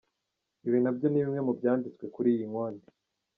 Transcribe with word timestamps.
Ibi 0.67 0.77
nabyo 0.81 1.07
ni 1.09 1.21
bimwe 1.23 1.39
mu 1.47 1.51
byanditswe 1.59 2.05
kuri 2.13 2.29
iyi 2.35 2.47
konti. 2.53 2.89